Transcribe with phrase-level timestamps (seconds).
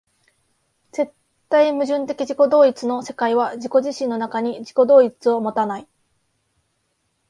[0.93, 1.13] 絶
[1.49, 5.87] 対矛盾的自己同一の世界は自己自身の中に自己同一を有たない。